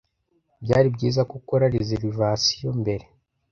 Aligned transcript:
Byari 0.63 0.87
byiza 0.95 1.21
ko 1.29 1.33
ukora 1.39 1.65
reservation 1.75 2.73
mbere. 2.83 3.05